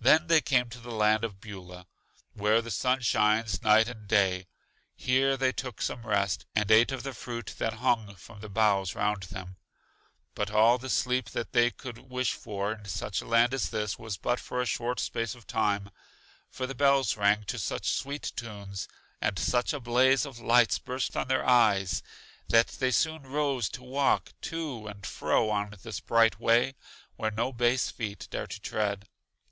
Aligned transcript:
Then 0.00 0.28
they 0.28 0.40
came 0.42 0.68
to 0.68 0.78
the 0.78 0.92
land 0.92 1.24
of 1.24 1.40
Beulah, 1.40 1.86
where 2.34 2.60
the 2.62 2.70
sun 2.70 3.00
shines 3.00 3.60
night 3.62 3.88
and 3.88 4.06
day. 4.06 4.46
Here 4.94 5.36
they 5.36 5.50
took 5.50 5.82
some 5.82 6.06
rest, 6.06 6.44
and 6.54 6.70
ate 6.70 6.92
of 6.92 7.02
the 7.02 7.14
fruit 7.14 7.54
that 7.58 7.72
hung 7.72 8.14
from 8.16 8.40
the 8.40 8.50
boughs 8.50 8.94
round 8.94 9.24
them. 9.24 9.56
But 10.34 10.50
all 10.50 10.78
the 10.78 10.90
sleep 10.90 11.30
that 11.30 11.52
they 11.52 11.70
could 11.72 11.98
wish 12.10 12.34
for 12.34 12.74
in 12.74 12.84
such 12.84 13.20
a 13.20 13.26
land 13.26 13.52
as 13.54 13.70
this 13.70 13.98
was 13.98 14.16
but 14.16 14.38
for 14.38 14.60
a 14.60 14.66
short 14.66 15.00
space 15.00 15.34
of 15.34 15.46
time; 15.46 15.90
for 16.50 16.66
the 16.68 16.74
bells 16.74 17.16
rang 17.16 17.42
to 17.44 17.58
such 17.58 17.90
sweet 17.90 18.30
tunes, 18.36 18.86
and 19.22 19.38
such 19.38 19.72
a 19.72 19.80
blaze 19.80 20.24
of 20.26 20.38
lights 20.38 20.78
burst 20.78 21.16
on 21.16 21.26
their 21.28 21.44
eyes, 21.44 22.02
that 22.48 22.68
they 22.68 22.92
soon 22.92 23.22
rose 23.22 23.68
to 23.70 23.82
walk 23.82 24.34
to 24.42 24.86
and 24.86 25.04
fro 25.06 25.50
on 25.50 25.74
this 25.82 25.98
bright 25.98 26.38
way, 26.38 26.74
where 27.16 27.30
no 27.32 27.52
base 27.52 27.90
feet 27.90 28.28
dare 28.30 28.46
to 28.46 28.60
tread. 28.60 29.08